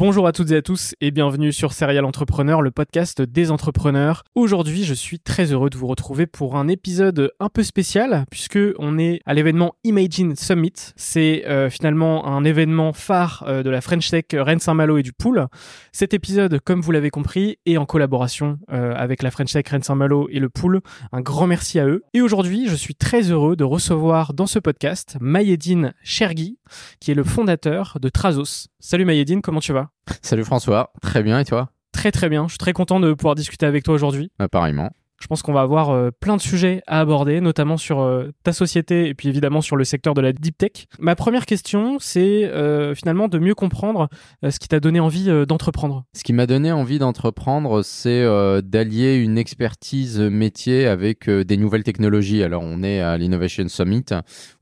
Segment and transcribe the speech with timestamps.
[0.00, 4.24] Bonjour à toutes et à tous et bienvenue sur Serial Entrepreneur, le podcast des entrepreneurs.
[4.34, 8.58] Aujourd'hui, je suis très heureux de vous retrouver pour un épisode un peu spécial puisque
[8.78, 10.72] on est à l'événement Imagine Summit.
[10.96, 15.12] C'est euh, finalement un événement phare euh, de la French Tech Rennes Saint-Malo et du
[15.12, 15.48] Pool.
[15.92, 19.82] Cet épisode, comme vous l'avez compris, est en collaboration euh, avec la French Tech Rennes
[19.82, 20.80] Saint-Malo et le Pool.
[21.12, 22.04] Un grand merci à eux.
[22.14, 26.58] Et aujourd'hui, je suis très heureux de recevoir dans ce podcast Mayedine Chergui,
[27.00, 28.68] qui est le fondateur de Trazos.
[28.78, 29.89] Salut Mayedine, comment tu vas?
[30.22, 31.70] Salut François, très bien et toi?
[31.92, 34.30] Très très bien, je suis très content de pouvoir discuter avec toi aujourd'hui.
[34.50, 34.90] Pareillement.
[35.20, 38.54] Je pense qu'on va avoir euh, plein de sujets à aborder, notamment sur euh, ta
[38.54, 40.86] société et puis évidemment sur le secteur de la deep tech.
[40.98, 44.08] Ma première question, c'est euh, finalement de mieux comprendre
[44.48, 46.04] ce qui t'a donné envie d'entreprendre.
[46.16, 48.24] Ce qui m'a donné envie d'entreprendre, c'est
[48.62, 52.42] d'allier une expertise métier avec des nouvelles technologies.
[52.42, 54.06] Alors on est à l'Innovation Summit,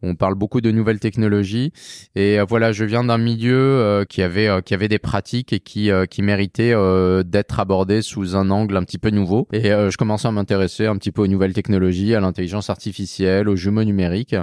[0.03, 1.73] on parle beaucoup de nouvelles technologies
[2.17, 6.23] et voilà, je viens d'un milieu qui avait qui avait des pratiques et qui qui
[6.23, 6.75] méritait
[7.25, 9.47] d'être abordé sous un angle un petit peu nouveau.
[9.53, 13.57] Et je commençais à intéressé un petit peu aux nouvelles technologies, à l'intelligence artificielle, aux
[13.57, 14.35] jumeaux numériques.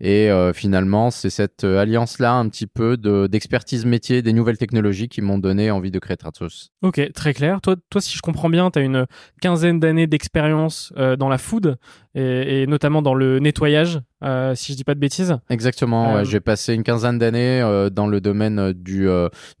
[0.00, 5.08] Et euh, finalement, c'est cette euh, alliance-là un petit peu d'expertise métier des nouvelles technologies
[5.08, 6.70] qui m'ont donné envie de créer Tratos.
[6.80, 7.60] Ok, très clair.
[7.60, 9.04] Toi, toi si je comprends bien, tu as une
[9.42, 11.76] quinzaine d'années d'expérience euh, dans la food
[12.14, 14.00] et, notamment dans le nettoyage,
[14.54, 15.36] si je dis pas de bêtises.
[15.48, 16.24] Exactement.
[16.24, 17.60] J'ai passé une quinzaine d'années
[17.92, 19.08] dans le domaine du,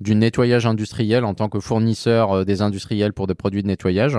[0.00, 4.18] du nettoyage industriel en tant que fournisseur des industriels pour des produits de nettoyage.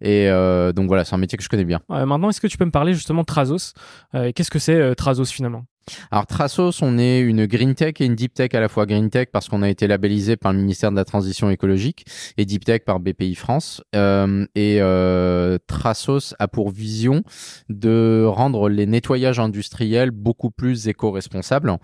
[0.00, 0.28] Et
[0.74, 1.80] donc voilà, c'est un métier que je connais bien.
[1.88, 3.72] maintenant, est-ce que tu peux me parler justement de Trazos?
[4.14, 5.64] Euh, Qu'est-ce que c'est euh, Trazos finalement?
[6.10, 9.10] Alors Trasos, on est une green tech et une deep tech à la fois green
[9.10, 12.04] tech parce qu'on a été labellisé par le ministère de la Transition écologique
[12.36, 13.82] et deep tech par BPI France.
[13.94, 17.22] Euh, et euh, Trasos a pour vision
[17.68, 21.76] de rendre les nettoyages industriels beaucoup plus éco-responsables.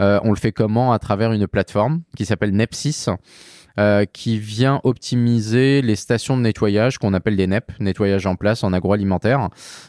[0.00, 0.92] Euh, on le fait comment?
[0.92, 3.06] À travers une plateforme qui s'appelle Nepsis.
[3.76, 8.62] Euh, qui vient optimiser les stations de nettoyage qu'on appelle des NEP, nettoyage en place
[8.62, 9.48] en agroalimentaire,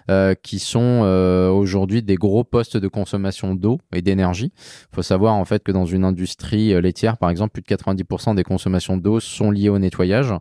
[0.10, 4.52] euh, qui sont euh, aujourd'hui des gros postes de consommation d'eau et d'énergie.
[4.92, 8.34] Il faut savoir en fait que dans une industrie laitière, par exemple, plus de 90%
[8.34, 10.34] des consommations d'eau sont liées au nettoyage.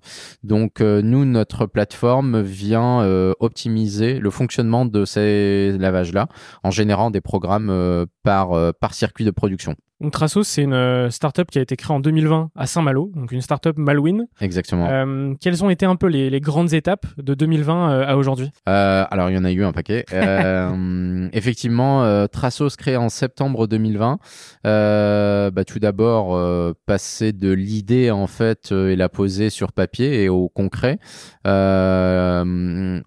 [0.43, 3.05] Donc nous, notre plateforme vient
[3.41, 6.29] optimiser le fonctionnement de ces lavages-là
[6.63, 9.77] en générant des programmes par, par circuit de production.
[10.05, 13.33] Donc Trasos, c'est une euh, startup qui a été créée en 2020 à Saint-Malo, donc
[13.33, 14.27] une startup Malwin.
[14.43, 14.87] Exactement.
[14.91, 18.51] Euh, quelles ont été un peu les, grandes étapes de 2020 euh, à aujourd'hui?
[18.67, 20.05] Alors il y en a eu un paquet.
[21.33, 24.19] effectivement, Trasos créé en septembre 2020.
[24.65, 30.51] Bah, tout d'abord, passer de l'idée en fait et la poser sur papier et au
[30.51, 30.99] concret.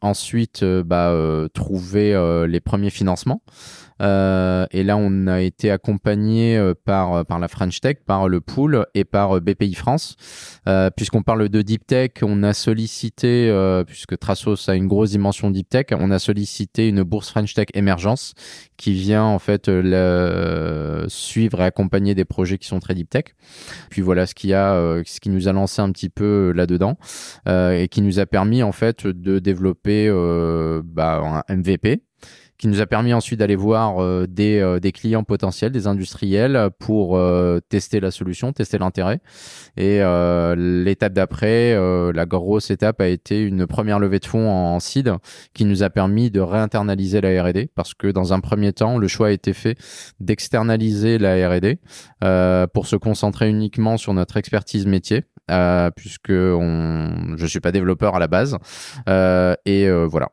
[0.01, 3.43] ensuite, bah, trouver les premiers financements.
[4.01, 8.27] Euh, et là, on a été accompagné euh, par euh, par la French Tech, par
[8.29, 10.15] le Pool et par BPI France.
[10.95, 13.51] puisqu'on parle de deep tech, on a sollicité,
[13.87, 17.67] puisque Trasos a une grosse dimension deep tech, on a sollicité une bourse French Tech
[17.73, 18.33] Émergence
[18.77, 19.69] qui vient en fait
[21.07, 23.25] suivre et accompagner des projets qui sont très deep tech.
[23.89, 26.97] Puis voilà ce qui a, ce qui nous a lancé un petit peu là-dedans
[27.47, 30.09] et qui nous a permis en fait de développer
[30.83, 32.01] bah, un MVP
[32.57, 36.69] qui nous a permis ensuite d'aller voir euh, des, euh, des, clients potentiels, des industriels,
[36.79, 39.19] pour euh, tester la solution, tester l'intérêt.
[39.75, 39.99] Et
[40.57, 41.75] l'étape d'après,
[42.13, 45.13] la grosse étape a été une première levée de fonds en, seed
[45.53, 49.07] qui nous a permis de réinternaliser la R&D parce que dans un premier temps, le
[49.07, 49.77] choix a été fait
[50.19, 51.79] d'externaliser la R&D
[52.73, 55.25] pour se concentrer uniquement sur notre expertise métier.
[55.95, 58.57] puisque on, je suis pas développeur à la base
[59.07, 60.29] et voilà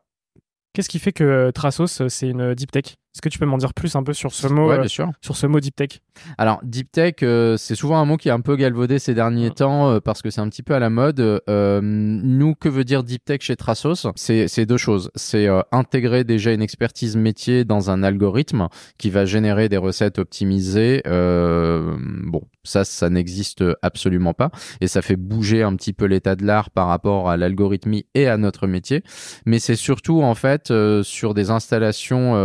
[0.75, 2.97] Qu'est-ce qui fait que Trasos, c'est une deep tech?
[3.15, 4.89] Est-ce que tu peux m'en dire plus un peu sur ce mot, Ouais, euh, bien
[4.89, 5.09] sûr.
[5.21, 6.01] sur ce mot deep tech?
[6.37, 9.51] Alors, deep tech, euh, c'est souvent un mot qui est un peu galvaudé ces derniers
[9.51, 11.21] temps euh, parce que c'est un petit peu à la mode.
[11.47, 15.11] Nous, que veut dire deep tech chez Trasos C'est deux choses.
[15.15, 18.67] C'est intégrer déjà une expertise métier dans un algorithme
[18.97, 21.01] qui va générer des recettes optimisées.
[21.05, 24.51] Bon, ça, ça n'existe absolument pas
[24.81, 28.27] et ça fait bouger un petit peu l'état de l'art par rapport à l'algorithmie et
[28.27, 29.03] à notre métier.
[29.45, 30.73] Mais c'est surtout en fait
[31.03, 32.35] sur des installations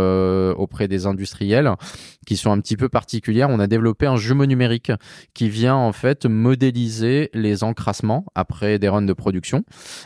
[0.61, 1.71] auprès des industriels
[2.25, 3.49] qui sont un petit peu particulières.
[3.49, 4.91] On a développé un jumeau numérique
[5.33, 9.63] qui vient en fait modéliser les encrassements après des runs de production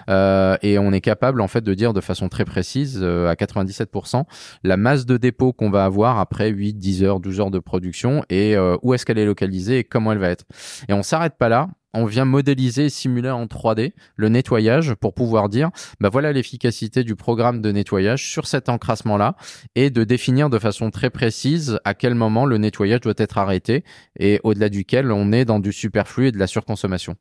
[0.09, 3.33] Euh, et on est capable en fait de dire de façon très précise euh, à
[3.33, 4.23] 97%
[4.63, 8.23] la masse de dépôt qu'on va avoir après 8, 10 heures, 12 heures de production
[8.29, 10.45] et euh, où est-ce qu'elle est localisée et comment elle va être.
[10.89, 11.69] Et on s'arrête pas là.
[11.97, 15.71] On vient modéliser et simuler en 3D le nettoyage pour pouvoir dire,
[16.01, 19.37] bah voilà l'efficacité du programme de nettoyage sur cet encrassement-là
[19.75, 23.85] et de définir de façon très précise à quel moment le nettoyage doit être arrêté
[24.19, 27.15] et au-delà duquel on est dans du superflu et de la surconsommation.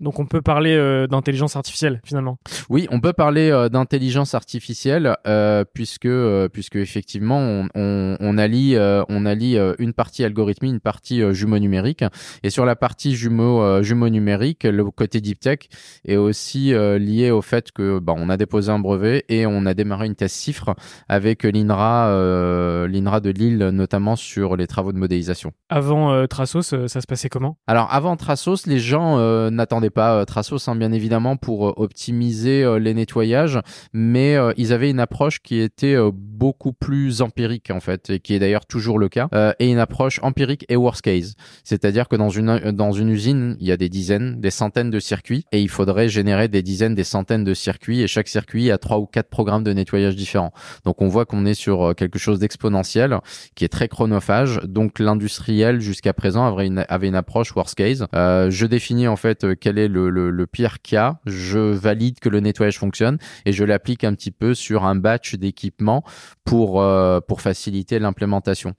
[0.00, 2.38] Donc on peut parler euh, d'intelligence artificielle finalement.
[2.68, 6.08] Oui, on peut parler euh, d'intelligence artificielle euh, puisque
[6.52, 12.04] puisque effectivement on, on, on allie on allie une partie algorithmie, une partie jumeau numérique
[12.42, 15.58] et sur la partie jumeau jumeau numérique, le côté deep tech
[16.04, 19.74] est aussi lié au fait que bah, on a déposé un brevet et on a
[19.74, 20.74] démarré une thèse cifre
[21.08, 25.52] avec l'INRA l'INRA de Lille notamment sur les travaux de modélisation.
[25.68, 27.58] Avant Trasos, ça se passait comment?
[27.66, 29.50] Alors avant Trasos, les gens euh,
[29.90, 33.60] pas euh, Trasos hein, bien évidemment pour euh, optimiser euh, les nettoyages,
[33.92, 38.38] mais ils avaient une approche qui était beaucoup plus empirique en fait et qui est
[38.38, 41.34] d'ailleurs toujours le cas et une approche empirique et worst case.
[41.64, 45.00] C'est-à-dire que dans une dans une usine, il y a des dizaines, des centaines de
[45.00, 48.78] circuits et il faudrait générer des dizaines, des centaines de circuits et chaque circuit a
[48.78, 50.52] trois ou quatre programmes de nettoyage différents.
[50.84, 53.18] Donc on voit qu'on est sur quelque chose d'exponentiel
[53.54, 54.60] qui est très chronophage.
[54.64, 58.06] Donc l'industriel jusqu'à présent avait une, avait une approche worst case.
[58.12, 59.54] Je définis en fait euh,
[59.86, 64.14] le, le, le pire cas, je valide que le nettoyage fonctionne et je l'applique un
[64.14, 66.02] petit peu sur un batch d'équipements
[66.44, 68.74] pour euh, pour faciliter l'implémentation.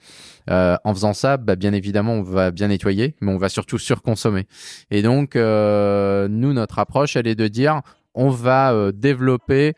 [0.50, 3.78] Euh, en faisant ça, bah, bien évidemment, on va bien nettoyer, mais on va surtout
[3.78, 4.48] surconsommer.
[4.92, 7.82] Et donc, euh, nous, notre approche, elle est de dire,
[8.16, 9.76] on va développer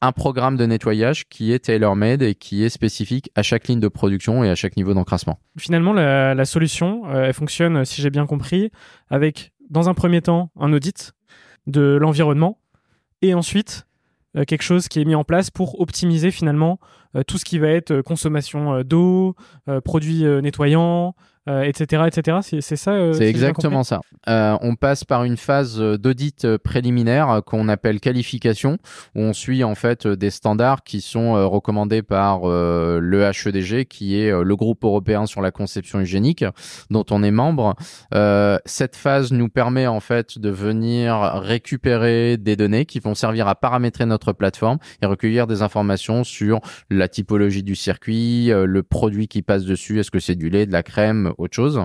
[0.00, 3.88] un programme de nettoyage qui est tailor-made et qui est spécifique à chaque ligne de
[3.88, 5.38] production et à chaque niveau d'encrassement.
[5.58, 8.70] Finalement, la, solution, elle fonctionne, si j'ai bien compris,
[9.10, 11.12] avec dans un premier temps un audit
[11.66, 12.58] de l'environnement
[13.22, 13.86] et ensuite
[14.36, 16.78] euh, quelque chose qui est mis en place pour optimiser finalement
[17.16, 19.34] euh, tout ce qui va être euh, consommation d'eau,
[19.84, 21.14] produits nettoyants,
[21.48, 22.38] euh, etc., etc.
[22.42, 22.92] C'est c'est ça.
[22.92, 24.00] euh, C'est exactement ça.
[24.28, 28.78] Euh, on passe par une phase euh, d'audit euh, préliminaire euh, qu'on appelle qualification,
[29.14, 34.20] où on suit en fait des standards qui sont recommandés par euh, le HEDG, qui
[34.20, 36.44] est le groupe européen sur la conception hygiénique,
[36.90, 37.74] dont on est membre.
[38.14, 43.48] Euh, cette phase nous permet en fait de venir récupérer des données qui vont servir
[43.48, 46.60] à paramétrer notre plateforme et recueillir des informations sur
[46.90, 50.72] la typologie du circuit, le produit qui passe dessus, est-ce que c'est du lait, de
[50.72, 51.80] la crème, autre chose.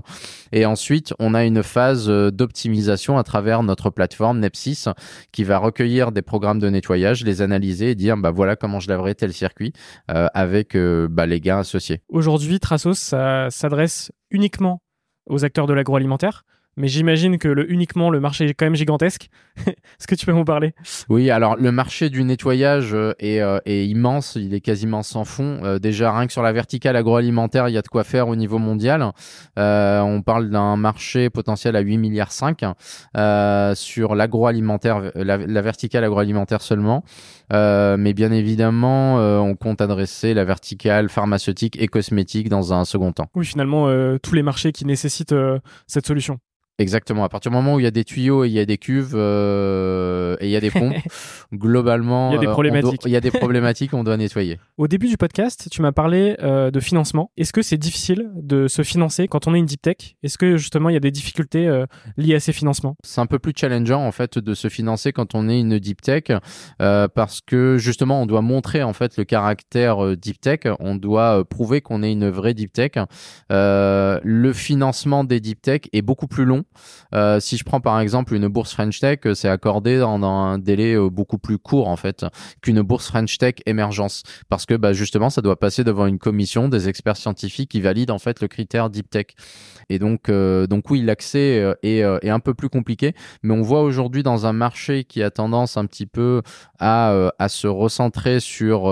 [0.51, 4.85] Et ensuite, on a une phase euh, d'optimisation à travers notre plateforme Nepsys
[5.31, 8.89] qui va recueillir des programmes de nettoyage, les analyser et dire bah voilà comment je
[8.89, 9.73] laverai tel circuit
[10.11, 12.01] euh, avec euh, bah, les gains associés.
[12.09, 13.13] Aujourd'hui, Trasos,
[13.49, 14.81] s'adresse uniquement
[15.29, 16.43] aux acteurs de l'agroalimentaire,
[16.77, 19.29] mais j'imagine que le uniquement le marché est quand même gigantesque.
[19.67, 20.73] Est-ce que tu peux m'en parler?
[21.09, 25.25] Oui, alors le marché du nettoyage euh, est, euh, est immense, il est quasiment sans
[25.25, 25.59] fond.
[25.63, 28.35] Euh, déjà, rien que sur la verticale agroalimentaire, il y a de quoi faire au
[28.35, 29.11] niveau mondial.
[29.59, 32.63] Euh, on parle d'un marché potentiel à 8 milliards 5
[33.15, 37.03] euh, sur l'agroalimentaire, la, la verticale agroalimentaire seulement.
[37.51, 42.85] Euh, mais bien évidemment, euh, on compte adresser la verticale pharmaceutique et cosmétique dans un
[42.85, 43.29] second temps.
[43.35, 45.35] Oui, finalement, euh, tous les marchés qui nécessitent
[45.87, 46.39] cette solution.
[46.79, 47.23] Exactement.
[47.23, 48.77] À partir du moment où il y a des tuyaux et il y a des
[48.79, 50.95] cuves euh, et il y a des pompes,
[51.53, 53.01] globalement, Il y a des euh, on problématiques.
[53.01, 54.59] doit- il y a des problématiques, on doit nettoyer.
[54.77, 57.31] Au début du podcast, tu m'as parlé euh, de financement.
[57.37, 60.15] Est-ce que c'est difficile de se financer quand on est une deep tech?
[60.23, 61.85] Est-ce que justement il y a des difficultés euh,
[62.17, 62.95] liées à ces financements?
[63.03, 66.01] C'est un peu plus challengeant en fait de se financer quand on est une deep
[66.01, 66.23] tech
[66.81, 70.61] euh, parce que justement on doit montrer en fait le caractère euh, deep tech.
[70.79, 72.91] On doit euh, prouver qu'on est une vraie deep tech.
[73.51, 76.62] Euh, le financement des deep tech est beaucoup plus long
[77.13, 77.39] long.
[77.39, 81.37] si je prends par exemple une bourse French Tech, c'est accordé dans, un délai beaucoup
[81.37, 82.25] plus court en fait
[82.61, 86.69] qu'une bourse French Tech émergence, parce que bah, justement ça doit passer devant une commission
[86.69, 89.27] des experts scientifiques qui valident en fait le critère Deep Tech.
[89.89, 94.45] Et donc, donc oui, l'accès est, un peu plus compliqué, mais on voit aujourd'hui dans
[94.45, 96.41] un marché qui a tendance un petit peu
[96.79, 98.89] à, se recentrer sur,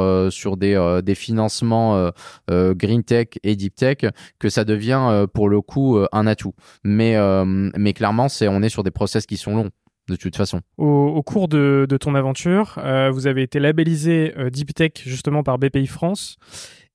[0.58, 2.12] des, financements
[2.50, 3.98] green tech et deep tech
[4.40, 6.54] que ça devient euh, pour le coup euh, un atout.
[6.84, 9.70] Mais, euh, mais clairement, c'est, on est sur des process qui sont longs
[10.10, 10.62] de toute façon.
[10.78, 12.80] Au, cours de, ton aventure,
[13.14, 16.38] vous avez été labellisé Deep Tech justement par BPI France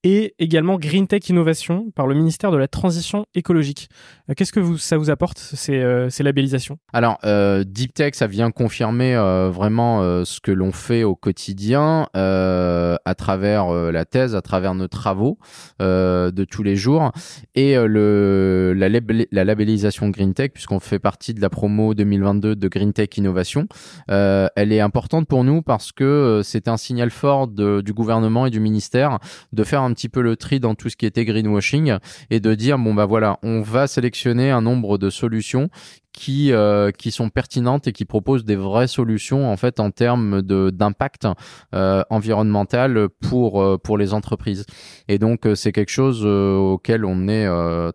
[0.02, 3.88] et également Green Tech Innovation par le ministère de la Transition écologique.
[4.30, 6.78] Euh, qu'est-ce que ça vous apporte, ces, euh, labellisations?
[6.92, 9.16] Alors, euh, Deep Tech, ça vient confirmer
[9.52, 15.38] vraiment ce que l'on fait au quotidien à travers la thèse, à travers nos travaux
[15.80, 17.12] de tous les jours.
[17.54, 22.92] Et la, la, labellisation Green Tech, puisqu'on fait partie de la promo 2022 de Green
[22.92, 23.66] Tech Innovation,
[24.08, 28.60] elle est importante pour nous parce que c'est un signal fort du gouvernement et du
[28.60, 29.18] ministère
[29.52, 31.96] de faire un petit peu le tri dans tout ce qui était greenwashing
[32.30, 35.70] et de dire bon bah voilà, on va sélectionner un nombre de solutions
[36.12, 40.42] qui euh, qui sont pertinentes et qui proposent des vraies solutions en fait en termes
[40.42, 41.28] de d'impact
[41.74, 44.64] euh, environnemental pour euh, pour les entreprises.
[45.08, 47.46] Et donc c'est quelque chose auquel on est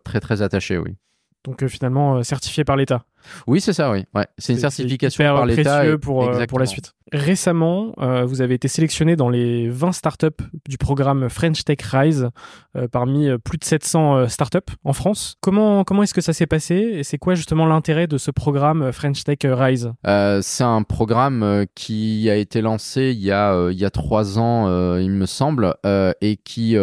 [0.04, 0.96] très très attaché, oui.
[1.44, 3.04] Donc finalement certifié par l'État.
[3.48, 4.04] Oui, c'est ça, oui.
[4.14, 4.26] Ouais.
[4.38, 5.84] C'est une certification par l'État.
[6.00, 6.94] pour, pour la suite.
[7.12, 10.28] Récemment, euh, vous avez été sélectionné dans les 20 startups
[10.66, 12.30] du programme French Tech Rise
[12.74, 15.36] euh, parmi euh, plus de 700 startups en France.
[15.42, 18.92] Comment, comment est-ce que ça s'est passé et c'est quoi justement l'intérêt de ce programme
[18.92, 19.92] French Tech Rise?
[20.04, 24.96] C'est un programme qui a été lancé il y a, il y a trois ans,
[24.96, 25.74] il me semble,
[26.20, 26.76] et qui,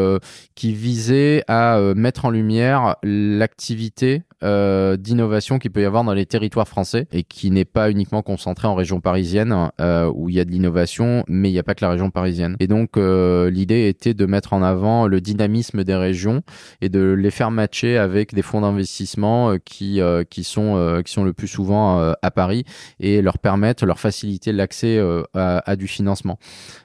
[0.55, 6.67] qui visait à mettre en lumière l'activité d'innovation qu'il peut y avoir dans les territoires
[6.67, 9.71] français et qui n'est pas uniquement concentré en région parisienne
[10.19, 12.55] où il y a de l'innovation, mais il n'y a pas que la région parisienne.
[12.59, 16.41] Et donc euh, l'idée était de mettre en avant le dynamisme des régions
[16.81, 21.11] et de les faire matcher avec des fonds d'investissement euh, qui euh, qui sont qui
[21.11, 22.65] sont le plus souvent à Paris
[22.99, 24.99] et leur permettre, leur faciliter l'accès
[25.33, 26.37] à, du financement.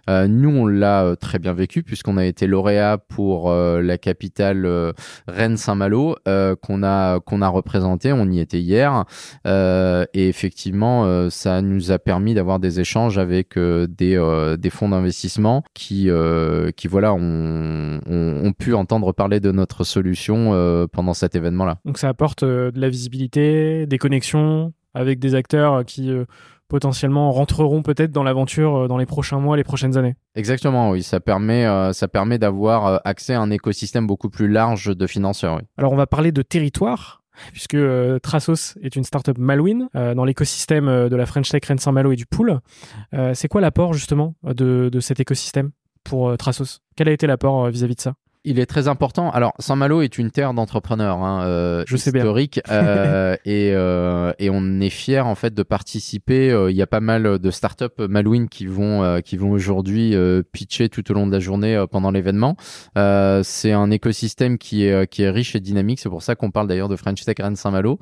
[0.08, 4.92] nous, on l'a très bien vécu puisqu'on a été lauréat pour la capitale
[5.26, 6.16] Rennes-Saint-Malo
[6.62, 8.12] qu'on a qu'on a représenté.
[8.12, 9.04] On y était hier
[9.44, 13.18] et effectivement, ça nous a permis d'avoir des échanges
[13.56, 19.40] euh, des, euh, des fonds d'investissement qui, euh, qui voilà, ont, ont, pu entendre parler
[19.40, 21.78] de notre solution pendant cet événement-là.
[21.84, 26.12] Donc ça apporte de la visibilité, des connexions avec des acteurs qui
[26.68, 30.14] potentiellement rentreront peut-être dans l'aventure dans les prochains mois, les prochaines années.
[30.36, 35.06] Exactement, oui, ça permet, ça permet d'avoir accès à un écosystème beaucoup plus large de
[35.06, 35.60] financeurs.
[35.76, 40.24] Alors on va parler de territoire puisque euh, Trasos est une startup Malouine euh, dans
[40.24, 42.60] l'écosystème euh, de la French Tech Rennes Saint-Malo et du pool.
[43.34, 45.70] c'est quoi l'apport justement de, de, cet écosystème
[46.02, 48.14] pour Trasos Quel a été l'apport vis-à-vis de ça?
[48.44, 49.30] Il est très important.
[49.30, 54.80] Alors, Saint-Malo est une terre d'entrepreneurs hein, euh, Je historique euh, et, euh, et on
[54.80, 56.50] est fier en fait de participer.
[56.50, 60.14] Euh, il y a pas mal de startups Malouines qui vont euh, qui vont aujourd'hui
[60.52, 62.56] pitcher tout au long de la journée pendant l'événement.
[62.94, 66.00] c'est un écosystème qui est qui est riche et dynamique.
[66.00, 67.98] C'est pour ça qu'on parle d'ailleurs de French Tech Rennes Saint-Malo.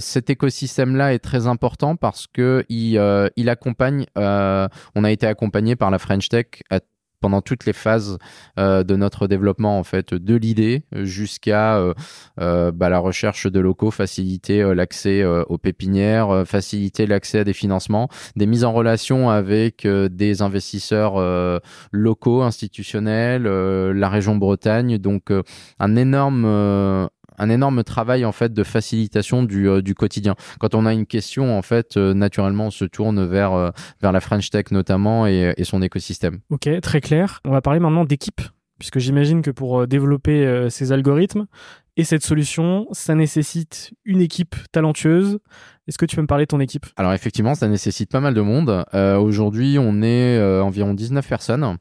[0.00, 3.00] cet écosystème-là est très important parce que il
[3.36, 4.06] il accompagne.
[4.16, 6.80] on a été accompagné par la French Tech à
[7.20, 8.18] pendant toutes les phases
[8.58, 11.94] euh, de notre développement en fait de l'idée jusqu'à euh,
[12.40, 18.08] euh, bah, la recherche de locaux faciliter l'accès aux pépinières faciliter l'accès à des financements
[18.36, 21.60] des mises en relation avec des investisseurs
[21.92, 24.98] locaux institutionnels la région Bretagne.
[24.98, 25.32] Donc
[25.78, 27.08] un énorme
[27.38, 30.34] un énorme travail en fait de facilitation du, euh, du quotidien.
[30.58, 34.12] Quand on a une question, en fait, euh, naturellement, on se tourne vers, euh, vers
[34.12, 36.40] la French Tech notamment et, et son écosystème.
[36.50, 37.40] Ok, très clair.
[37.44, 38.40] On va parler maintenant d'équipe
[38.78, 41.46] puisque j'imagine que pour développer ces algorithmes
[41.96, 45.38] et cette solution, ça nécessite une équipe talentueuse,
[45.88, 46.86] est-ce que tu peux me parler de ton équipe?
[46.96, 48.84] Alors effectivement, ça nécessite pas mal de monde.
[48.94, 51.76] Euh, Aujourd'hui, on est euh, environ 19 personnes.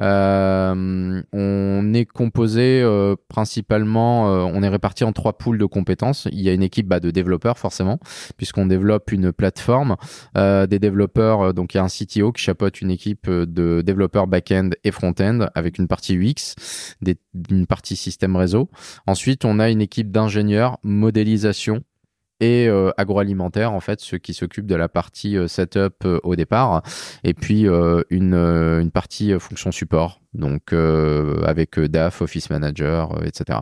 [0.00, 6.28] Euh, on est composé euh, principalement, euh, on est réparti en trois pools de compétences.
[6.32, 7.98] Il y a une équipe bah, de développeurs forcément,
[8.36, 9.96] puisqu'on développe une plateforme.
[10.34, 14.70] des développeurs, donc il y a un CTO qui chapeaute une équipe de développeurs back-end
[14.84, 16.54] et front-end avec une partie UX,
[17.02, 17.16] des,
[17.50, 18.70] une partie système réseau.
[19.06, 21.82] Ensuite, on a une équipe d'ingénieurs modélisation
[22.42, 26.34] et euh, agroalimentaire en fait ceux qui s'occupent de la partie euh, setup euh, au
[26.34, 26.82] départ
[27.22, 27.66] et puis
[28.10, 33.60] une, une partie fonction support donc avec DAF, Office Manager, etc.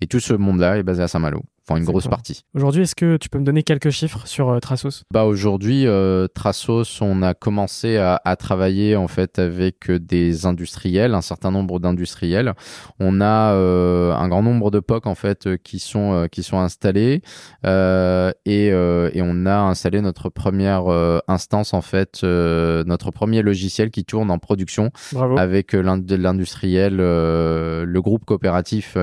[0.00, 1.42] Et tout ce monde-là est basé à Saint-Malo.
[1.68, 2.44] Enfin une grosse partie.
[2.54, 6.26] Aujourd'hui, est-ce que tu peux me donner quelques chiffres sur euh, Trasos Bah aujourd'hui, euh,
[6.28, 11.50] Trasos, on a commencé à, à travailler en fait avec euh, des industriels, un certain
[11.50, 12.54] nombre d'industriels.
[13.00, 16.58] On a euh, un grand nombre de POC en fait euh, qui sont qui sont
[16.58, 17.22] installés
[17.64, 20.84] et, et on a installé notre première
[21.28, 25.38] instance en fait, notre premier logiciel qui tourne en production Bravo.
[25.38, 28.96] avec l'industriel, le groupe coopératif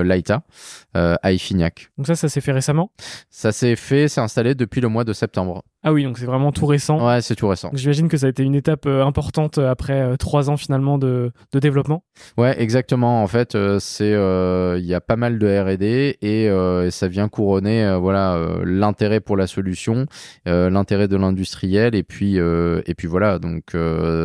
[0.95, 1.89] euh, à Ifignac.
[1.98, 2.91] Donc ça, ça s'est fait récemment
[3.29, 5.63] Ça s'est fait, c'est installé depuis le mois de septembre.
[5.88, 7.05] Ah oui, donc c'est vraiment tout récent.
[7.05, 7.69] Ouais, c'est tout récent.
[7.74, 10.97] J'imagine que ça a été une étape euh, importante euh, après euh, trois ans finalement
[10.97, 12.03] de, de développement.
[12.39, 13.21] Ouais, exactement.
[13.21, 14.09] En fait, euh, c'est
[14.79, 19.45] il y a pas mal de R&D et ça vient couronner voilà l'intérêt pour la
[19.45, 20.07] solution,
[20.45, 23.75] l'intérêt de l'industriel et puis et puis voilà donc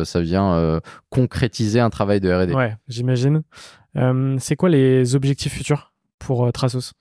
[0.03, 2.53] ça vient concrétiser un travail de R&D.
[2.53, 3.43] Ouais, j'imagine.
[4.39, 6.93] C'est quoi les objectifs futurs pour Trasos?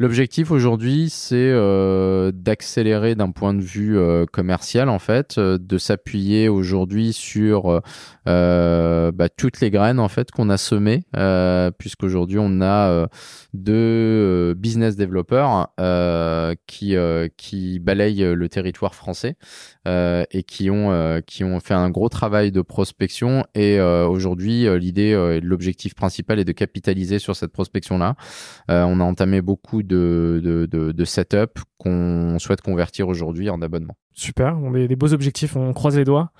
[0.00, 5.76] L'objectif aujourd'hui, c'est euh, d'accélérer d'un point de vue euh, commercial, en fait, euh, de
[5.76, 7.82] s'appuyer aujourd'hui sur
[8.24, 11.02] bah, toutes les graines en fait qu'on a semées,
[11.78, 13.08] puisqu'aujourd'hui on a
[13.52, 15.74] deux business développeurs
[16.66, 16.94] qui
[17.36, 19.36] qui balayent le territoire français
[19.86, 23.44] et qui ont qui ont fait un gros travail de prospection.
[23.56, 28.14] Et aujourd'hui, l'idée l'objectif principal est de capitaliser sur cette prospection là.
[28.68, 33.94] On a entamé beaucoup de, de, setup qu'on souhaite convertir aujourd'hui en abonnement.
[34.12, 36.32] Super, on des, des beaux objectifs, on croise les doigts.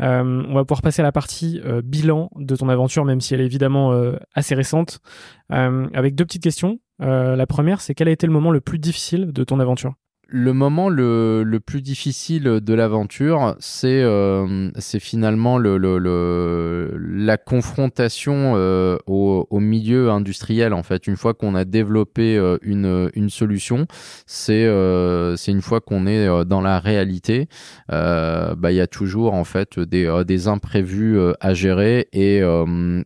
[0.00, 3.34] Euh, on va pouvoir passer à la partie euh, bilan de ton aventure, même si
[3.34, 5.00] elle est évidemment euh, assez récente,
[5.48, 6.78] avec deux petites questions.
[6.98, 9.94] La première, c'est quel a été le moment le plus difficile de ton aventure?
[10.28, 18.54] Le moment le, le plus difficile de l'aventure, c'est euh, finalement le, le, la confrontation
[18.56, 20.74] euh, au, au milieu industriel.
[20.74, 23.86] En fait, une fois qu'on a développé euh, une, une solution,
[24.26, 27.46] c'est euh, c'est une fois qu'on est euh, dans la réalité,
[27.88, 32.42] bah, il y a toujours en fait des, des imprévus à gérer et,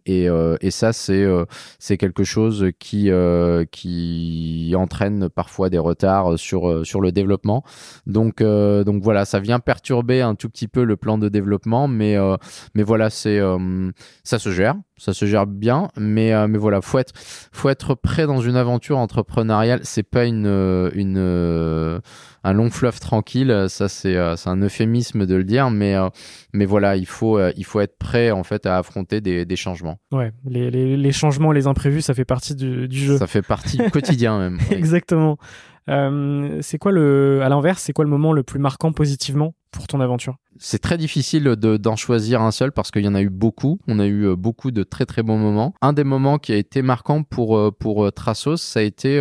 [0.07, 0.29] et,
[0.61, 3.11] et ça c'est quelque chose qui
[3.71, 7.63] qui entraîne parfois des retards sur sur le développement.
[8.07, 11.89] Donc euh, donc voilà, ça vient perturber un tout petit peu le plan de développement,
[11.89, 12.37] mais euh,
[12.75, 13.91] mais voilà, c'est euh,
[14.25, 18.27] ça se gère, ça se gère bien, mais mais voilà, faut être faut être prêt
[18.27, 19.81] dans une aventure entrepreneuriale.
[19.85, 22.01] C'est pas une une
[22.43, 25.97] un long fleuve tranquille, ça c'est c'est un euphémisme de le dire, mais
[26.53, 29.99] mais voilà, il faut il faut être prêt en fait à affronter des, des changements.
[30.13, 33.19] Ouais, les, les, les changements, les imprévus, ça fait partie du, du jeu.
[33.19, 34.59] Ça fait partie du quotidien même.
[34.71, 35.39] Exactement.
[35.91, 39.87] Euh, c'est quoi le, à l'inverse, c'est quoi le moment le plus marquant positivement pour
[39.87, 43.23] ton aventure C'est très difficile de- d'en choisir un seul parce qu'il y en a
[43.23, 43.79] eu beaucoup.
[43.87, 45.75] On a eu euh, beaucoup de très très bons moments.
[45.81, 49.21] Un des moments qui a été marquant pour euh, pour euh, Trasos, ça a été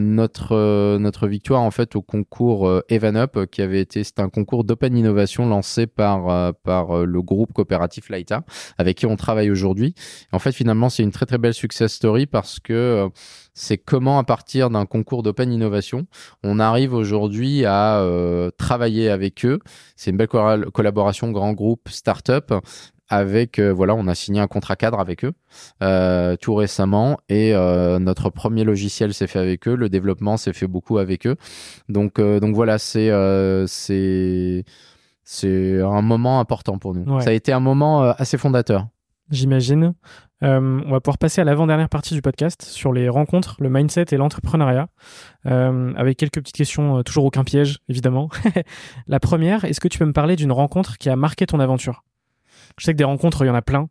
[0.00, 4.64] notre notre victoire en fait au concours Even Up, qui avait été c'est un concours
[4.64, 8.42] d'open innovation lancé par par le groupe coopératif Laïta
[8.78, 9.94] avec qui on travaille aujourd'hui.
[10.32, 13.08] En fait, finalement, c'est une très très belle success story parce que
[13.54, 16.06] c'est comment à partir d'un concours d'open innovation,
[16.42, 18.02] on arrive aujourd'hui à
[18.58, 19.58] travailler avec eux.
[19.96, 22.52] C'est une belle colla- collaboration grand groupe startup.
[23.08, 25.32] Avec euh, voilà, on a signé un contrat cadre avec eux
[25.80, 30.52] euh, tout récemment et euh, notre premier logiciel s'est fait avec eux, le développement s'est
[30.52, 31.36] fait beaucoup avec eux.
[31.88, 33.08] Donc donc voilà, c'est
[33.68, 34.64] c'est
[35.22, 37.04] c'est un moment important pour nous.
[37.04, 37.22] Ouais.
[37.22, 38.88] Ça a été un moment assez fondateur.
[39.30, 39.94] J'imagine.
[40.42, 44.06] Euh, on va pouvoir passer à l'avant-dernière partie du podcast sur les rencontres, le mindset
[44.10, 44.88] et l'entrepreneuriat,
[45.46, 48.28] euh, avec quelques petites questions, euh, toujours aucun piège, évidemment.
[49.06, 52.04] La première, est-ce que tu peux me parler d'une rencontre qui a marqué ton aventure?
[52.78, 53.88] Je sais que des rencontres, il y en a plein,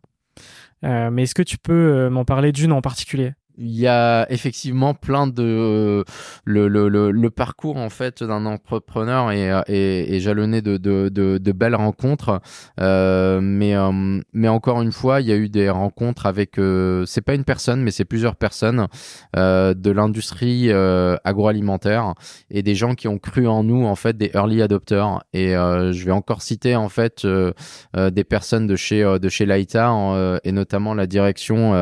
[0.84, 3.32] euh, mais est-ce que tu peux m'en parler d'une en particulier?
[3.58, 6.04] Il y a effectivement plein de euh,
[6.44, 11.52] le, le, le, parcours en fait d'un entrepreneur est, est, est jalonné de, de, de,
[11.52, 12.40] belles rencontres,
[12.80, 17.04] euh, mais euh, mais encore une fois, il y a eu des rencontres avec euh,
[17.06, 18.88] c'est pas une personne, mais c'est plusieurs personnes
[19.36, 22.14] euh, de l'industrie euh, agroalimentaire
[22.50, 25.22] et des gens qui ont cru en nous en fait des early adopters.
[25.32, 27.52] Et euh, je vais encore citer en fait euh,
[27.96, 31.74] euh, des personnes de chez euh, de chez Laïta euh, et notamment la direction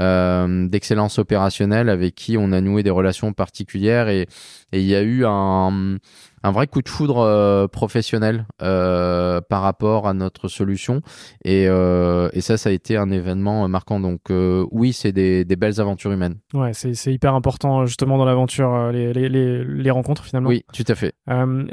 [0.00, 0.68] euh,
[1.18, 4.26] opérationnelle avec qui on a noué des relations particulières et
[4.72, 5.98] il y a eu un
[6.42, 11.00] un vrai coup de foudre professionnel par rapport à notre solution.
[11.44, 14.00] Et, et, ça, ça a été un événement marquant.
[14.00, 16.36] Donc oui, c'est des, des, belles aventures humaines.
[16.54, 20.48] Ouais, c'est hyper important justement dans l'aventure, les, les, les, les, rencontres finalement.
[20.48, 21.14] Oui, tout à fait.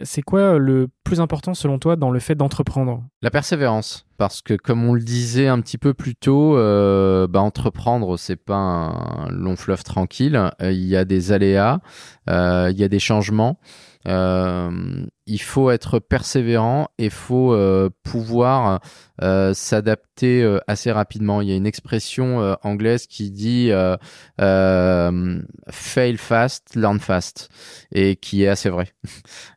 [0.04, 3.04] c'est quoi le plus important selon toi dans le fait d'entreprendre?
[3.22, 7.40] La persévérance parce que comme on le disait un petit peu plus tôt, euh, bah,
[7.40, 10.36] entreprendre c'est pas un long fleuve tranquille.
[10.62, 11.80] Euh, il y a des aléas,
[12.30, 13.60] euh, il y a des changements.
[14.06, 17.58] Il faut être persévérant et faut
[18.04, 18.80] pouvoir
[19.54, 21.42] s'adapter assez rapidement.
[21.42, 23.72] Il y a une expression anglaise qui dit
[24.38, 27.50] fail fast, learn fast
[27.92, 28.94] et qui est assez vrai.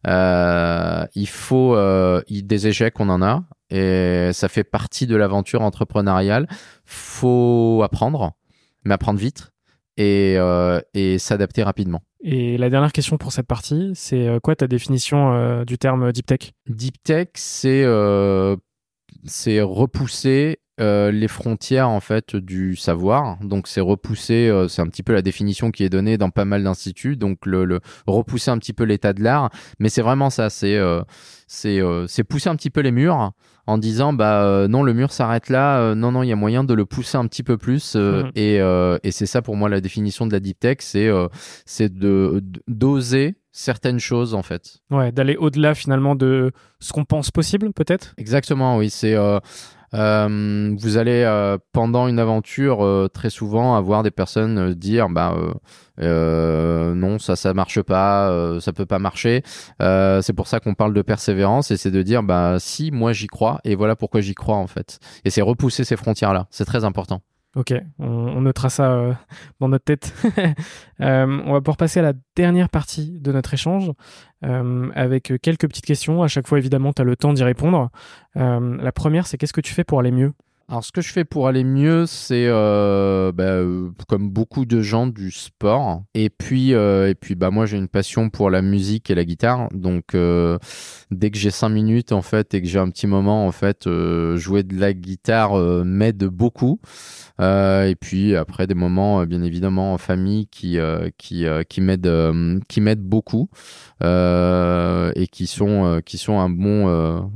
[1.15, 1.77] il faut
[2.29, 6.47] des échecs, on en a et ça fait partie de l'aventure entrepreneuriale.
[6.85, 8.33] Faut apprendre,
[8.85, 9.53] mais apprendre vite
[9.97, 12.03] et, euh, et s'adapter rapidement.
[12.23, 16.13] Et la dernière question pour cette partie, c'est euh, quoi ta définition euh, du terme
[16.13, 16.53] deep tech?
[16.69, 17.85] Deep tech, c'est
[19.25, 23.39] c'est repousser les frontières en fait du savoir.
[23.43, 26.65] Donc c'est repousser, c'est un petit peu la définition qui est donnée dans pas mal
[26.65, 27.17] d'instituts.
[27.17, 30.51] Donc le, le, repousser un petit peu l'état de l'art, mais c'est vraiment ça.
[30.51, 30.79] C'est
[31.47, 33.33] c'est pousser un petit peu les murs
[33.67, 36.37] en disant bah euh, non le mur s'arrête là euh, non non il y a
[36.37, 38.31] moyen de le pousser un petit peu plus euh, mhm.
[38.35, 41.11] et, et c'est ça pour moi la définition de la deep tech c'est
[41.65, 47.31] c'est de d'oser certaines choses en fait ouais d'aller au-delà finalement de ce qu'on pense
[47.31, 48.15] possible peut-être?
[48.17, 49.17] Exactement oui c'est
[49.95, 55.37] euh, vous allez euh, pendant une aventure euh, très souvent avoir des personnes dire bah
[55.99, 59.43] non ça ça marche pas ça peut pas marcher.
[59.81, 63.27] C'est pour ça qu'on parle de persévérance et c'est de dire bah si moi j'y
[63.27, 64.99] crois et voilà pourquoi j'y crois en fait.
[65.25, 67.23] Et c'est repousser ces frontières là c'est très important
[67.55, 69.13] Ok, on, notera ça euh,
[69.61, 70.15] dans notre tête.
[71.01, 73.91] Euh, on va pouvoir passer à la dernière partie de notre échange
[74.45, 76.23] euh, avec quelques petites questions.
[76.23, 77.91] À chaque fois, évidemment, tu le temps d'y répondre.
[78.37, 80.33] la première, c'est qu'est-ce que tu fais pour aller mieux?
[80.73, 83.61] Alors, ce que je fais pour aller mieux, c'est bah,
[84.09, 86.03] comme beaucoup de gens du sport.
[86.15, 89.69] Et puis, et puis, bah moi, j'ai une passion pour la musique et la guitare.
[89.75, 90.17] Donc,
[91.11, 93.87] dès que j'ai cinq minutes en fait et que j'ai un petit moment en fait,
[94.37, 96.81] jouer de la guitare m'aide beaucoup.
[97.41, 101.81] Euh, et puis après des moments euh, bien évidemment en famille qui euh, qui qui
[101.81, 103.49] m'aident qui m'aident beaucoup
[104.03, 106.89] et qui sont qui sont un bon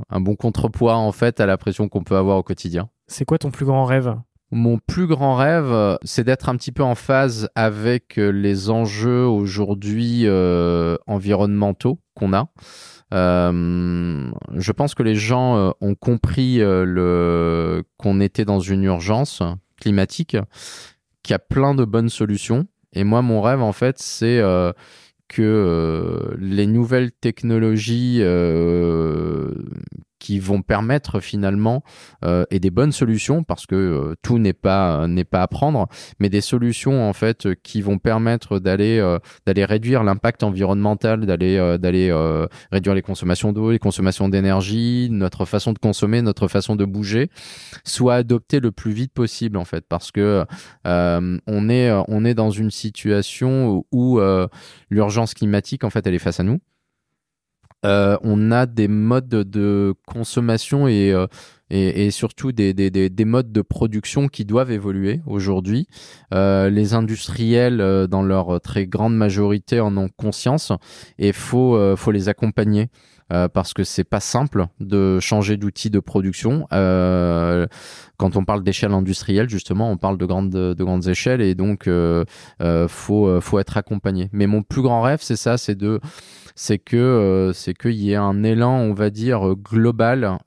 [0.09, 2.89] un bon contrepoids en fait à la pression qu'on peut avoir au quotidien.
[3.07, 4.15] C'est quoi ton plus grand rêve?
[4.51, 10.25] Mon plus grand rêve, c'est d'être un petit peu en phase avec les enjeux aujourd'hui
[11.05, 12.47] environnementaux qu'on a.
[13.11, 16.61] je pense que les gens ont compris
[17.97, 19.43] qu'on était dans une urgence,
[19.81, 20.37] climatique
[21.23, 22.67] qui a plein de bonnes solutions.
[22.93, 24.71] Et moi, mon rêve, en fait, c'est euh,
[25.27, 29.53] que euh, les nouvelles technologies euh,
[30.19, 31.83] qui vont permettre finalement
[32.25, 35.87] euh, et des bonnes solutions parce que euh, tout n'est pas n'est pas à prendre
[36.19, 41.77] mais des solutions en fait qui vont permettre d'aller euh, d'aller réduire l'impact environnemental d'aller
[41.79, 42.11] d'aller
[42.71, 47.29] réduire les consommations d'eau les consommations d'énergie notre façon de consommer notre façon de bouger
[47.83, 49.85] soit adoptées le plus vite possible en fait.
[49.87, 50.45] Parce que
[50.85, 54.19] on est on est dans une situation où
[54.89, 56.59] l'urgence climatique en fait elle est face à nous.
[56.59, 56.76] euh,
[57.83, 61.13] on a des modes de consommation et,
[61.71, 65.87] euh, et, surtout des, des, des, modes de production qui doivent évoluer aujourd'hui.
[66.33, 70.71] Euh, les industriels, dans leur très grande majorité, en ont conscience
[71.19, 72.89] et faut faut les accompagner.
[73.29, 76.65] parce que c'est pas simple de changer d'outil de production.
[76.71, 81.89] quand on parle d'échelle industrielle, justement, on parle de grandes de grandes échelles et donc
[82.87, 84.29] faut faut être accompagné.
[84.31, 85.99] Mais mon plus grand rêve, c'est ça, c'est de
[86.57, 90.39] c'est que euh, c'est qu'il y ait un élan, on va dire global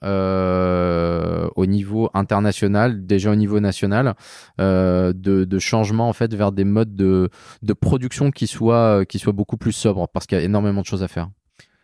[1.11, 4.15] euh, au niveau international, déjà au niveau national,
[4.61, 7.29] euh, de, changement en fait vers des modes de,
[7.81, 11.03] production qui soient qui soient beaucoup plus sobres, parce qu'il y a énormément de choses
[11.03, 11.29] à faire.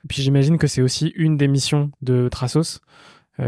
[0.09, 2.81] Puis j'imagine que c'est aussi une des missions de Trasos.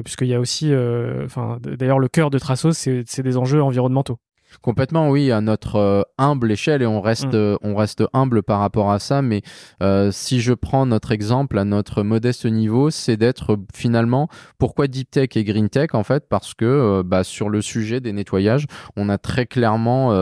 [0.05, 4.19] puisqu'il y a aussi, d'ailleurs, le cœur de Trasos, c'est des enjeux environnementaux.
[4.63, 7.35] Complètement, oui, à notre euh, humble échelle et on reste, mm.
[7.35, 9.23] euh, on reste humble par rapport à ça.
[9.23, 9.43] Mais
[9.83, 15.11] euh, si je prends notre exemple à notre modeste niveau, c'est d'être finalement pourquoi Deep
[15.11, 16.29] Tech et Green Tech en fait?
[16.29, 18.67] Parce que bah, sur le sujet des nettoyages,
[18.97, 20.13] on a très clairement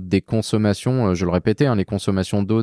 [0.00, 1.14] des consommations.
[1.14, 2.62] je le répétais, hein, les consommations d'eau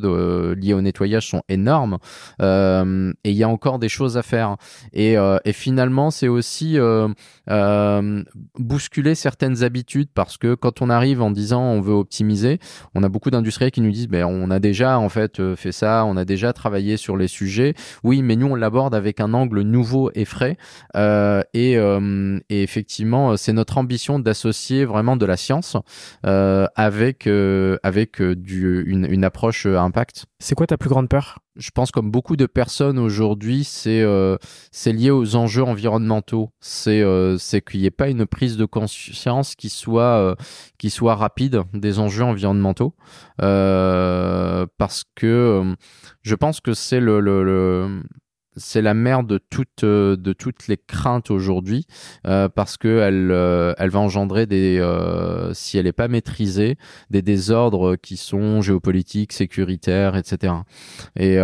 [0.54, 1.98] liées au nettoyage sont énormes
[2.40, 4.58] et il y a encore des choses à faire.
[4.94, 5.16] Et,
[5.46, 6.78] et finalement, c'est aussi
[8.60, 12.60] bousculer certaines habitudes parce que quand on arrive en disant on veut optimiser,
[12.96, 16.06] on a beaucoup d'industriels qui nous disent ben on a déjà en fait fait ça,
[16.06, 17.74] on a déjà travaillé sur les sujets.
[18.04, 20.58] Oui, mais nous on l'aborde avec un angle nouveau et frais.
[20.96, 25.78] et, et effectivement, c'est notre ambition d'associer vraiment de la science
[26.24, 30.26] avec avec une, une approche impact.
[30.40, 31.40] C'est quoi ta plus grande peur?
[31.56, 34.38] Je pense comme beaucoup de personnes aujourd'hui, c'est euh,
[34.86, 36.52] lié aux enjeux environnementaux.
[36.60, 40.36] C'est euh, c'est qu'il n'y ait pas une prise de conscience qui soit euh,
[40.78, 42.96] qui soit rapide des enjeux environnementaux,
[43.38, 45.76] parce que
[46.22, 48.02] je pense que c'est le
[48.62, 51.86] c'est la mère de toutes euh, de toutes les craintes aujourd'hui
[52.28, 54.82] euh, parce que elle euh, elle va engendrer des
[55.54, 56.78] si elle n'est pas maîtrisée
[57.10, 60.54] des désordres qui sont géopolitiques sécuritaires etc
[61.16, 61.36] et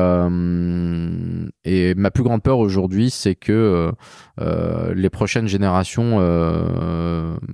[1.66, 3.92] et ma plus grande peur aujourd'hui c'est que
[4.40, 6.18] les prochaines générations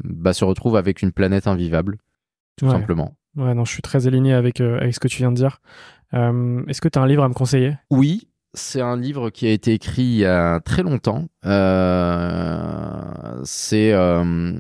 [0.04, 1.98] bah, se retrouvent avec une planète invivable
[2.58, 3.16] tout simplement.
[3.36, 5.62] Ouais non je suis très aligné avec avec ce que tu viens de dire.
[6.14, 7.76] Est-ce que tu as un livre à me conseiller?
[7.90, 11.28] Oui c'est un livre qui a été écrit il y a très longtemps.
[11.46, 13.02] Euh,
[13.44, 14.54] c'est euh,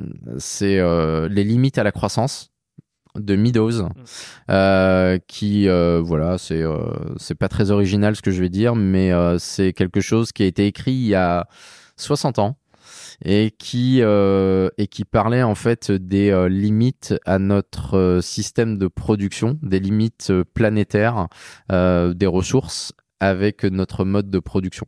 [0.61, 2.49] euh, les limites à la croissance
[3.15, 5.19] de Meadows, mm.
[5.27, 6.63] qui voilà, c'est
[7.17, 10.47] c'est pas très original ce que je vais dire, mais c'est quelque chose qui a
[10.47, 11.47] été écrit il y a
[11.97, 12.57] 60 ans
[13.23, 19.79] et qui et qui parlait en fait des limites à notre système de production, des
[19.79, 21.27] limites planétaires,
[21.69, 24.85] des ressources avec notre mode de production.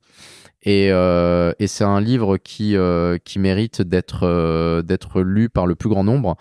[0.65, 5.75] Et, euh, c'est un livre qui, euh, qui mérite d'être euh, d'être lu par le
[5.75, 6.35] plus grand nombre,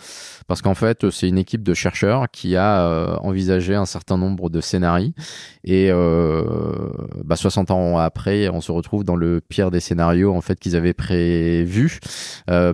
[0.46, 4.60] parce qu'en fait, c'est une équipe de chercheurs qui a envisagé un certain nombre de
[4.60, 5.12] scénarios.
[5.64, 5.90] Et
[7.24, 10.76] bah, 60 ans après, on se retrouve dans le pire des scénarios en fait qu'ils
[10.76, 11.98] avaient prévu,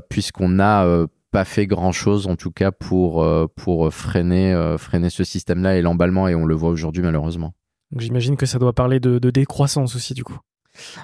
[0.08, 0.86] puisqu'on n'a
[1.32, 6.28] pas fait grand chose en tout cas pour pour freiner freiner ce système-là et l'emballement
[6.28, 7.54] et on le voit aujourd'hui malheureusement.
[7.96, 10.38] J'imagine que ça doit parler de, décroissance aussi, du coup.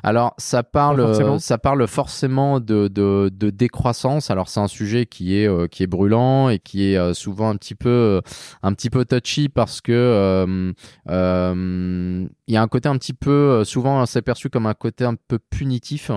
[0.05, 4.31] Alors, ça parle, ça parle forcément de, de, décroissance.
[4.31, 7.51] Alors, c'est un sujet qui est, euh, qui est brûlant et qui est euh, souvent
[7.51, 8.23] un petit peu,
[8.63, 9.93] un petit peu touchy parce que
[11.09, 15.05] euh, il y a un côté un petit peu, souvent, c'est perçu comme un côté
[15.05, 16.11] un peu punitif.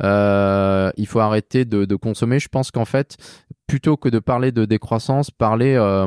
[0.00, 2.38] il faut arrêter de, de consommer.
[2.38, 3.16] Je pense qu'en fait,
[3.66, 6.06] plutôt que de parler de décroissance, parler, euh,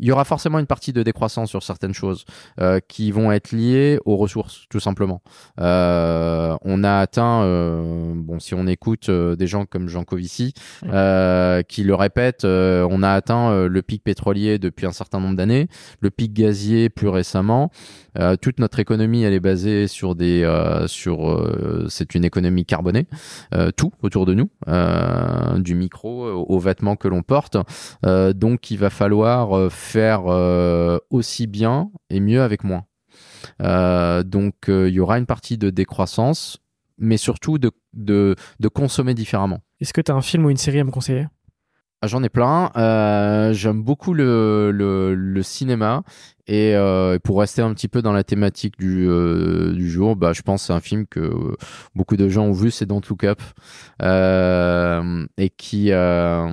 [0.00, 2.24] il y aura forcément une partie de décroissance sur certaines choses
[2.60, 5.22] euh, qui vont être liées aux ressources, tout simplement.
[5.60, 7.42] Euh, on a atteint,
[8.16, 13.66] bon, si on écoute des gens comme Jean Covici, qui le répètent, on a atteint
[13.66, 15.68] le pic pétrolier depuis un certain nombre d'années,
[16.00, 17.70] le pic gazier plus récemment.
[18.40, 20.44] toute notre économie, elle est basée sur des,
[20.86, 23.06] sur, c'est une économie carbonée,
[23.76, 24.50] tout autour de nous,
[25.60, 27.56] du micro aux vêtements que l'on porte.
[28.04, 32.84] Euh, donc il va falloir euh, faire euh, aussi bien et mieux avec moins.
[33.60, 36.58] donc il y aura une partie de décroissance,
[36.98, 38.36] mais surtout de, de,
[38.68, 39.60] consommer différemment.
[39.80, 41.26] Est-ce que tu as un film ou une série à me conseiller?
[42.02, 42.70] J'en ai plein.
[43.52, 46.02] J'aime beaucoup le, cinéma.
[46.48, 50.32] Euh, et pour rester un petit peu dans la thématique du, euh, du jour, bah,
[50.32, 51.56] je pense que c'est un film que
[51.94, 53.42] beaucoup de gens ont vu, c'est Don't Look Up,
[54.02, 56.48] euh, et qui, euh,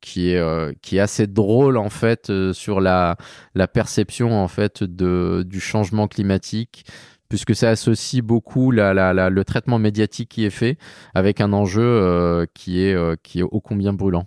[0.00, 3.16] qui, est, qui est assez drôle en fait sur la,
[3.54, 6.84] la perception en fait de, du changement climatique
[7.28, 10.76] puisque ça associe beaucoup la, la, la, le traitement médiatique qui est fait
[11.14, 14.26] avec un enjeu qui, est, qui est ô combien brûlant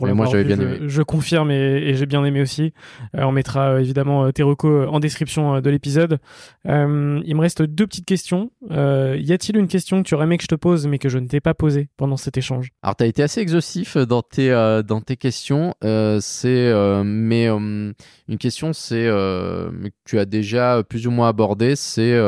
[0.00, 0.78] moi, j'avais bien aimé.
[0.86, 2.72] Je, confirme et, j'ai bien aimé aussi.
[3.14, 6.18] Euh, on mettra euh, évidemment euh, tes recos en description de l'épisode.
[6.64, 8.50] il me reste deux petites questions.
[8.70, 11.18] y a-t-il une question que tu aurais aimé que je te pose mais que je
[11.18, 12.70] ne t'ai pas posée pendant cet échange?
[12.82, 14.50] Alors, tu as été assez exhaustif dans tes,
[14.86, 15.74] dans tes questions.
[16.20, 17.94] c'est, mais une
[18.38, 22.18] question, c'est que tu as déjà plus ou moins abordé, c'est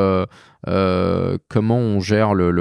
[0.67, 2.51] euh, comment on gère le,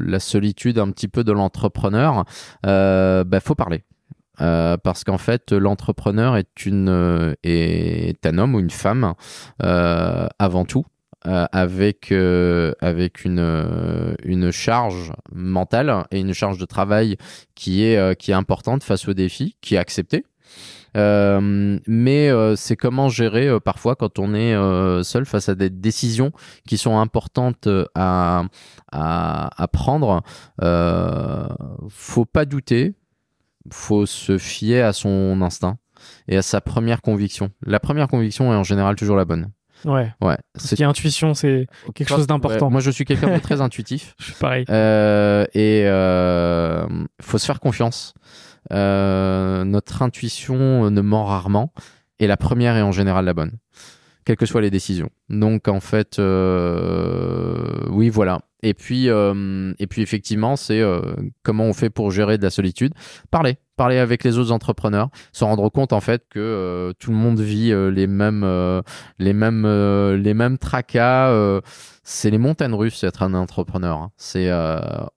[0.00, 2.24] la solitude un petit peu de l'entrepreneur,
[2.66, 3.84] euh, bah, faut parler.
[4.40, 6.48] Euh, parce qu'en fait, l'entrepreneur est
[7.44, 9.14] est un homme ou une femme
[9.60, 10.84] avant tout,
[11.22, 12.74] avec une
[14.24, 17.16] une charge mentale et une charge de travail
[17.54, 20.24] qui est qui est importante face aux défis, qui est acceptée
[20.96, 24.54] euh, mais euh, c'est comment gérer euh, parfois quand on est
[25.02, 26.32] seul face à des décisions
[26.68, 28.44] qui sont importantes à,
[28.92, 30.22] à, à prendre.
[31.88, 32.94] faut pas douter,
[33.72, 35.78] faut se fier à son instinct
[36.28, 37.50] et à sa première conviction.
[37.64, 39.50] La première conviction est en général toujours la bonne.
[39.84, 40.12] Ouais.
[40.20, 40.36] Ouais.
[40.56, 42.70] C'est intuition, c'est quelque chose d'important.
[42.70, 44.14] moi, je suis quelqu'un de très intuitif.
[44.18, 44.64] Je suis pareil.
[44.70, 46.86] Euh, et euh,
[47.20, 48.14] faut se faire confiance.
[48.70, 51.72] Notre intuition ne ment rarement
[52.18, 53.52] et la première est en général la bonne
[54.26, 55.10] quelles que soient les décisions.
[55.28, 56.16] Donc en fait,
[57.90, 58.40] oui, voilà.
[58.64, 61.02] Et puis, euh, et puis effectivement, c'est euh,
[61.42, 62.94] comment on fait pour gérer de la solitude?
[63.30, 67.16] Parler, parler avec les autres entrepreneurs, se rendre compte en fait que euh, tout le
[67.16, 68.44] monde vit les mêmes,
[69.18, 69.66] les mêmes,
[70.14, 71.60] les mêmes tracas.
[72.02, 73.98] c'est les montagnes russes être un entrepreneur.
[73.98, 74.10] Hein.
[74.16, 74.50] C'est,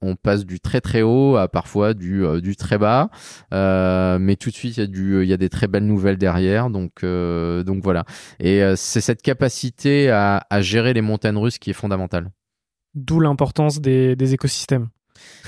[0.00, 3.10] on passe du très très haut à parfois du, du très bas,
[3.52, 6.18] mais tout de suite il y a du, il y a des très belles nouvelles
[6.18, 6.70] derrière.
[6.70, 8.04] Donc, donc voilà.
[8.40, 12.30] Et c'est cette capacité à, à gérer les montagnes russes qui est fondamentale.
[12.94, 14.88] D'où l'importance des, écosystèmes.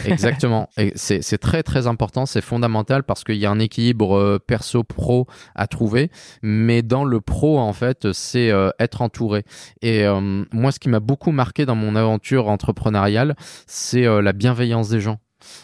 [0.04, 0.68] Exactement.
[0.94, 5.66] c'est très très important, c'est fondamental parce qu'il y a un équilibre euh, perso-pro à
[5.66, 6.10] trouver.
[6.42, 9.44] Mais dans le pro, en fait, c'est euh, être entouré.
[9.82, 13.34] Et euh, moi, ce qui m'a beaucoup marqué dans mon aventure entrepreneuriale,
[13.66, 15.18] c'est la bienveillance des gens.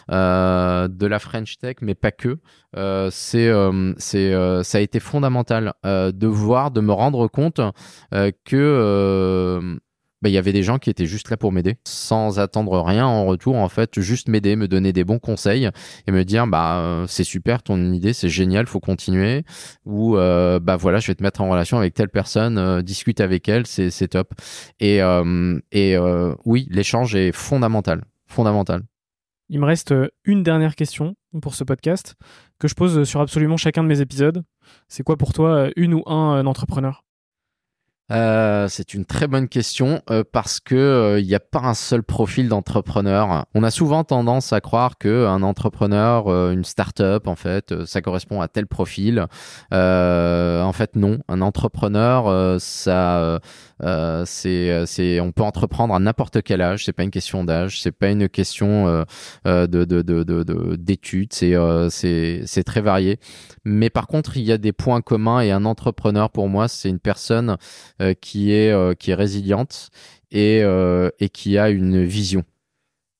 [0.09, 2.39] de la French Tech, mais pas que.
[3.11, 3.51] c'est,
[4.63, 7.61] ça a été fondamental de voir, de me rendre compte
[8.45, 9.79] que
[10.21, 13.05] bah, il y avait des gens qui étaient juste là pour m'aider, sans attendre rien
[13.05, 15.69] en retour, en fait, juste m'aider, me donner des bons conseils
[16.07, 19.43] et me dire bah euh, c'est super ton idée, c'est génial, faut continuer
[19.85, 23.21] ou euh, bah voilà, je vais te mettre en relation avec telle personne, euh, discute
[23.21, 24.33] avec elle, c'est top.
[24.79, 24.97] Et
[25.71, 25.97] et
[26.45, 28.83] oui, l'échange est fondamental, fondamental.
[29.49, 29.93] Il me reste
[30.25, 32.15] une dernière question pour ce podcast
[32.59, 34.43] que je pose sur absolument chacun de mes épisodes.
[34.87, 37.06] C'est quoi pour toi une ou un entrepreneur?
[38.09, 41.73] Euh, c'est une très bonne question euh, parce que il euh, n'y a pas un
[41.73, 43.45] seul profil d'entrepreneur.
[43.53, 48.39] On a souvent tendance à croire que un entrepreneur, une start-up, en fait, ça correspond
[48.41, 49.25] à tel profil.
[49.71, 51.19] en fait, non.
[51.27, 53.39] Un entrepreneur, ça,
[54.25, 56.85] c'est, c'est, on peut entreprendre à n'importe quel âge.
[56.85, 57.81] C'est pas une question d'âge.
[57.81, 59.05] C'est pas une question
[59.45, 61.33] de, de, de, de, d'études.
[61.33, 61.55] C'est,
[61.89, 63.19] c'est, c'est très varié.
[63.65, 66.89] Mais par contre, il y a des points communs et un entrepreneur, pour moi, c'est
[66.89, 67.57] une personne
[67.96, 69.89] euh, qui est euh, qui est résiliente
[70.31, 72.43] et euh, et qui a une vision.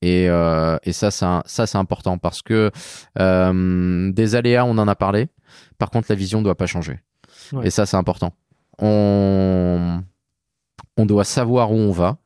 [0.03, 2.69] Et, et ça, ça, ça c'est important parce que
[3.15, 5.27] des aléas, on en a parlé.
[5.79, 6.99] Par contre, la vision ne doit pas changer.
[7.63, 8.31] Et ça, c'est important.
[8.77, 10.03] On,
[10.97, 12.17] on doit savoir où on va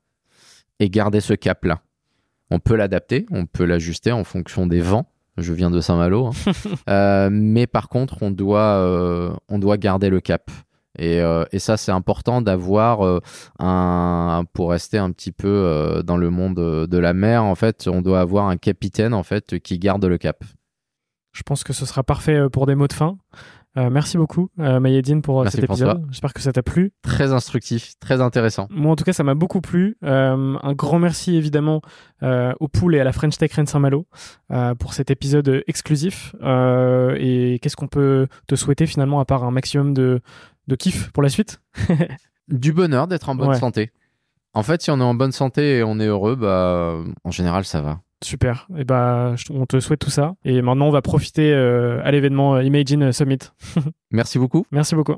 [0.80, 1.82] et garder ce cap-là.
[2.50, 5.10] On peut l'adapter, on peut l'ajuster en fonction des vents.
[5.38, 6.32] Je viens de Saint-Malo.
[6.88, 7.30] Hein.
[7.32, 10.52] mais par contre, on doit, on doit garder le cap.
[11.00, 13.20] Euh, et, ça, c'est important d'avoir euh,
[13.60, 17.88] un, pour rester un petit peu euh, dans le monde de la mer, en fait,
[17.88, 20.44] on doit avoir un capitaine, en fait, qui garde le cap.
[21.32, 23.18] Je pense que ce sera parfait pour des mots de fin.
[23.78, 26.04] merci beaucoup, Mayedine, pour cet épisode.
[26.10, 26.92] J'espère que ça t'a plu.
[27.04, 28.68] Très instructif, très intéressant.
[28.70, 29.96] Moi, en tout cas, ça m'a beaucoup plu.
[30.02, 31.82] un grand merci, évidemment,
[32.22, 34.08] au Pool et à la French Tech Rennes Saint-Malo
[34.78, 36.36] pour cet épisode exclusif.
[36.44, 40.20] et qu'est-ce qu'on peut te souhaiter, finalement, à part un maximum de,
[40.68, 41.62] de kiff pour la suite
[42.48, 43.92] Du bonheur d'être en bonne santé.
[44.54, 47.64] En fait, si on est en bonne santé et on est heureux, bah, en général,
[47.64, 48.02] ça va.
[48.24, 48.68] Super.
[48.78, 50.34] Et bah, on te souhaite tout ça.
[50.44, 53.40] Et maintenant, on va profiter euh, à l'événement Imagine Summit.
[54.12, 54.66] Merci beaucoup.
[54.72, 55.16] Merci beaucoup.